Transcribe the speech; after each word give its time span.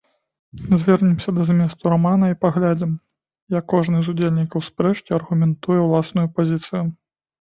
Звернемся 0.79 1.31
да 1.39 1.43
зместу 1.49 1.91
рамана 1.93 2.29
і 2.31 2.37
паглядзім, 2.45 2.95
як 3.57 3.69
кожны 3.75 4.01
з 4.07 4.13
удзельнікаў 4.15 4.65
спрэчкі 4.69 5.15
аргументуе 5.21 5.79
ўласную 5.85 6.27
пазіцыю. 6.39 6.83